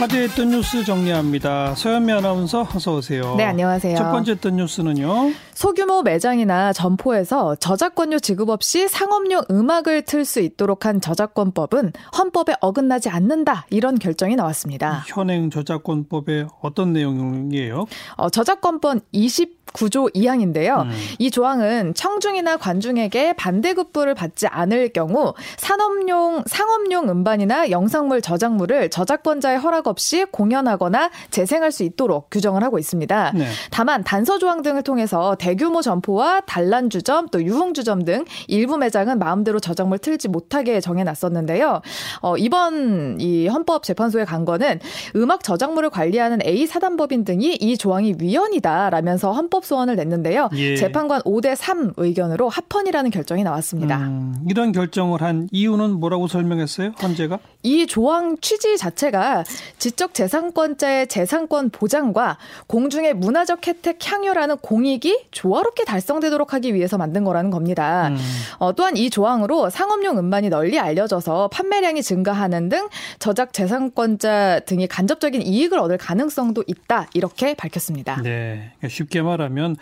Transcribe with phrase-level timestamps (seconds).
[0.00, 1.74] 화제했던 뉴스 정리합니다.
[1.74, 3.34] 서현미 아나운서 어서 오세요.
[3.36, 3.96] 네, 안녕하세요.
[3.98, 5.30] 첫 번째 했던 뉴스는요.
[5.52, 13.10] 소규모 매장이나 점포에서 저작권료 지급 없이 상업용 음악을 틀 수 있도록 한 저작권법은 헌법에 어긋나지
[13.10, 13.66] 않는다.
[13.68, 15.04] 이런 결정이 나왔습니다.
[15.06, 17.84] 현행 저작권법의 어떤 내용이에요?
[18.16, 20.82] 어, 저작권법 20 9조 2항인데요.
[20.82, 20.90] 음.
[21.18, 29.86] 이 조항은 청중이나 관중에게 반대급부를 받지 않을 경우 산업용 상업용 음반이나 영상물 저작물을 저작권자의 허락
[29.86, 33.32] 없이 공연하거나 재생할 수 있도록 규정을 하고 있습니다.
[33.34, 33.46] 네.
[33.70, 39.98] 다만 단서 조항 등을 통해서 대규모 점포와 단란주점 또 유흥주점 등 일부 매장은 마음대로 저작물
[39.98, 41.82] 틀지 못하게 정해놨었는데요.
[42.22, 44.80] 어, 이번 이 헌법재판소에 간 거는
[45.16, 50.48] 음악 저작물을 관리하는 A 사단법인 등이 이 조항이 위헌이다라면서 헌법 합법 소원을 냈는데요.
[50.54, 50.76] 예.
[50.76, 53.98] 재판관 5대 3 의견으로 합헌이라는 결정이 나왔습니다.
[53.98, 56.92] 음, 이런 결정을 한 이유는 뭐라고 설명했어요?
[57.02, 57.38] 헌재가?
[57.62, 59.44] 이 조항 취지 자체가
[59.78, 67.50] 지적 재산권자의 재산권 보장과 공중의 문화적 혜택 향유라는 공익이 조화롭게 달성되도록 하기 위해서 만든 거라는
[67.50, 68.08] 겁니다.
[68.08, 68.16] 음.
[68.58, 72.88] 어, 또한 이 조항으로 상업용 음반이 널리 알려져서 판매량이 증가하는 등
[73.18, 78.22] 저작 재산권자 등이 간접적인 이익을 얻을 가능성도 있다 이렇게 밝혔습니다.
[78.22, 79.76] 네, 쉽게 말하면 말하면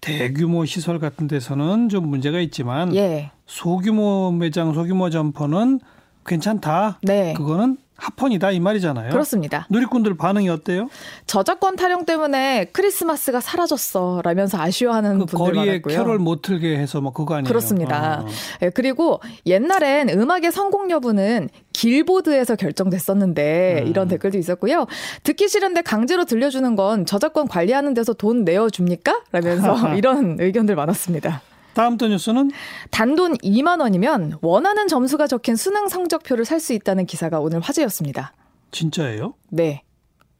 [0.00, 3.30] 대규모 시설 같은 데서는 좀 문제가 있지만 예.
[3.46, 5.80] 소규모 매장, 소규모 점포는
[6.26, 6.98] 괜찮다.
[7.02, 7.32] 네.
[7.34, 9.10] 그거는 합헌이다 이 말이잖아요.
[9.10, 9.66] 그렇습니다.
[9.70, 10.88] 누리꾼들 반응이 어때요?
[11.26, 15.96] 저작권 타령 때문에 크리스마스가 사라졌어 라면서 아쉬워하는 그 분들 거리에 많았고요.
[15.96, 17.48] 캐롤 못 틀게 해서 뭐 그거 아니에요?
[17.48, 18.22] 그렇습니다.
[18.22, 18.26] 어.
[18.60, 23.86] 네, 그리고 옛날엔 음악의 성공 여부는 길보드에서 결정됐었는데 음.
[23.88, 24.86] 이런 댓글도 있었고요.
[25.22, 29.24] 듣기 싫은데 강제로 들려주는 건 저작권 관리하는 데서 돈 내어줍니까?
[29.32, 31.42] 라면서 이런 의견들 많았습니다.
[31.74, 32.52] 다음 또 뉴스는
[32.90, 38.32] 단돈 2만 원이면 원하는 점수가 적힌 수능 성적표를 살 수 있다는 기사가 오늘 화제였습니다.
[38.70, 39.34] 진짜예요?
[39.50, 39.82] 네.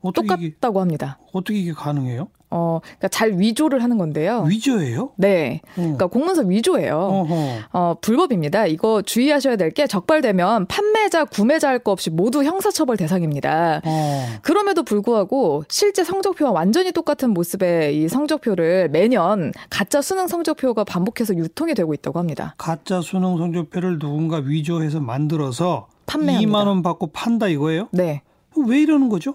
[0.03, 1.19] 똑같다고 합니다.
[1.33, 2.29] 어떻게 이게 가능해요?
[2.56, 4.44] 어, 그러니까 잘 위조를 하는 건데요.
[4.48, 5.10] 위조예요?
[5.16, 5.60] 네.
[5.72, 5.74] 어.
[5.74, 6.97] 그러니까 공문서 위조예요.
[6.97, 7.34] 어허.
[7.72, 8.66] 어, 불법입니다.
[8.66, 13.81] 이거 주의하셔야 될 게 적발되면 판매자, 구매자 할 거 없이 모두 형사처벌 대상입니다.
[13.84, 14.26] 어.
[14.43, 21.75] 그럼에도 불구하고 실제 성적표와 완전히 똑같은 모습의 이 성적표를 매년 가짜 수능 성적표가 반복해서 유통이
[21.75, 22.54] 되고 있다고 합니다.
[22.56, 26.53] 가짜 수능 성적표를 누군가 위조해서 만들어서 판매합니다.
[26.53, 27.88] 2만 원 받고 판다 이거예요?
[27.91, 28.22] 네.
[28.56, 29.34] 왜 이러는 거죠?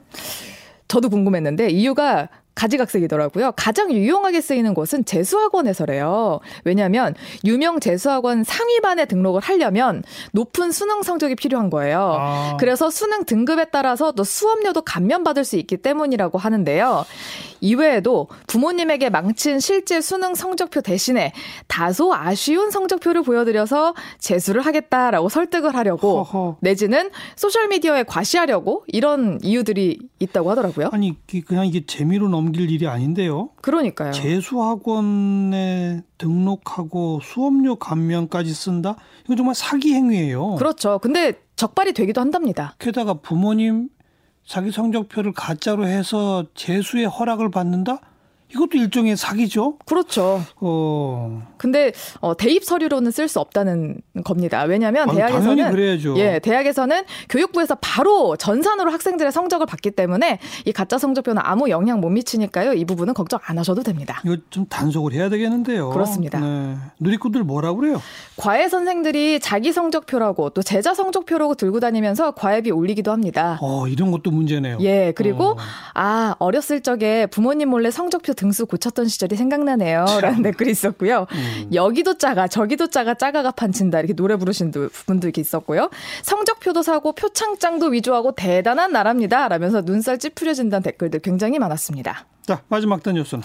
[0.87, 2.29] 저도 궁금했는데 이유가
[2.59, 3.53] 가지각색이더라고요.
[3.55, 6.39] 가장 유용하게 쓰이는 곳은 재수학원에서래요.
[6.65, 7.15] 왜냐하면
[7.45, 10.03] 유명 재수학원 상위반에 등록을 하려면
[10.33, 12.17] 높은 수능 성적이 필요한 거예요.
[12.19, 12.57] 아.
[12.59, 17.05] 그래서 수능 등급에 따라서 또 수업료도 감면받을 수 있기 때문이라고 하는데요.
[17.61, 21.33] 이외에도 부모님에게 망친 실제 수능 성적표 대신에
[21.67, 26.57] 다소 아쉬운 성적표를 보여드려서 재수를 하겠다라고 설득을 하려고 허허.
[26.61, 30.89] 내지는 소셜미디어에 과시하려고 이런 이유들이 있다고 하더라고요.
[30.91, 31.15] 아니
[31.45, 33.49] 그냥 이게 재미로 넘길 일이 아닌데요.
[33.61, 34.11] 그러니까요.
[34.11, 38.95] 재수학원에 등록하고 수업료 감면까지 쓴다?
[39.25, 40.55] 이거 정말 사기 행위예요.
[40.55, 40.99] 그렇죠.
[40.99, 42.75] 근데 적발이 되기도 한답니다.
[42.79, 43.89] 게다가 부모님
[44.45, 48.01] 자기 성적표를 가짜로 해서 재수의 허락을 받는다?
[48.51, 49.77] 이것도 일종의 사기죠.
[49.85, 50.41] 그렇죠.
[50.57, 51.41] 어.
[51.57, 54.63] 근데 어, 대입 서류로는 쓸 수 없다는 겁니다.
[54.63, 56.17] 왜냐하면 아니, 대학에서는 그래야죠.
[56.17, 62.09] 예, 대학에서는 교육부에서 바로 전산으로 학생들의 성적을 받기 때문에 이 가짜 성적표는 아무 영향 못
[62.09, 62.73] 미치니까요.
[62.73, 64.21] 이 부분은 걱정 안 하셔도 됩니다.
[64.25, 65.89] 이거 좀 단속을 해야 되겠는데요.
[65.89, 66.39] 그렇습니다.
[66.39, 66.75] 네.
[66.99, 68.01] 누리꾼들 뭐라 그래요?
[68.37, 73.59] 과외 선생들이 자기 성적표라고 또 제자 성적표라고 들고 다니면서 과외비 올리기도 합니다.
[73.61, 74.77] 어, 이런 것도 문제네요.
[74.81, 75.57] 예, 그리고 어.
[75.93, 80.05] 아 어렸을 적에 부모님 몰래 성적표 등수 고쳤던 시절이 생각나네요.
[80.21, 81.27] 라는 댓글이 있었고요.
[81.29, 81.69] 음.
[81.73, 83.99] 여기도 작아, 저기도 작아, 짜가가 판친다.
[83.99, 85.89] 이렇게 노래 부르신 분도 이렇게 있었고요.
[86.23, 89.49] 성적표도 사고 표창장도 위조하고 대단한 나라입니다.
[89.49, 92.25] 라면서 눈살 찌푸려진다는 댓글들 굉장히 많았습니다.
[92.45, 93.43] 자, 마지막 단 뉴스는.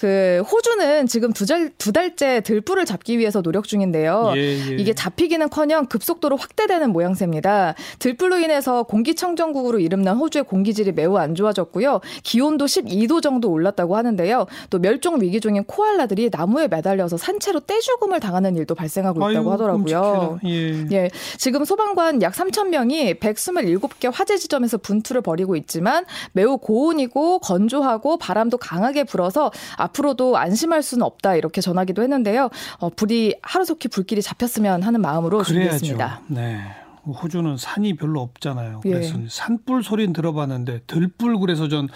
[0.00, 4.32] 그, 호주는 지금 두, 달, 두 달째 들불을 잡기 위해서 노력 중인데요.
[4.36, 4.76] 예, 예.
[4.76, 7.74] 이게 잡히기는 커녕 급속도로 확대되는 모양새입니다.
[7.98, 12.00] 들불로 인해서 공기청정국으로 이름난 호주의 공기질이 매우 안 좋아졌고요.
[12.22, 14.46] 기온도 12도 정도 올랐다고 하는데요.
[14.70, 20.40] 또 멸종 위기 중인 코알라들이 나무에 매달려서 산채로 떼죽음을 당하는 일도 발생하고 있다고 아이고, 하더라고요.
[20.46, 20.86] 예.
[20.92, 21.10] 예.
[21.36, 28.45] 지금 소방관 약 3천 명이 127개 화재 지점에서 분투를 벌이고 있지만 매우 고온이고 건조하고 바람
[28.46, 32.50] 바람도 강하게 불어서 앞으로도 안심할 수는 없다 이렇게 전하기도 했는데요.
[32.78, 35.78] 어, 불이 하루속히 불길이 잡혔으면 하는 마음으로 그래야죠.
[35.78, 36.22] 준비했습니다.
[36.28, 36.60] 네.
[37.06, 38.80] 호주는 산이 별로 없잖아요.
[38.84, 38.90] 예.
[38.90, 39.26] 그래서 예.
[39.28, 41.88] 산불 소리는 들어봤는데 들불 그래서 전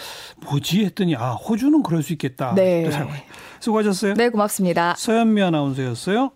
[0.46, 2.54] 뭐지 했더니 아 호주는 그럴 수 있겠다.
[2.54, 2.88] 네.
[3.58, 4.14] 수고하셨어요.
[4.14, 4.94] 네 고맙습니다.
[4.96, 6.30] 서현미 아나운서였어요.